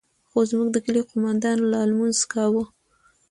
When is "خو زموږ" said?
0.29-0.67